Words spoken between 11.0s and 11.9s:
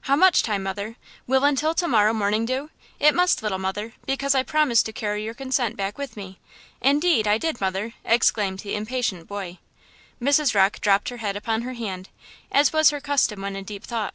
her head upon her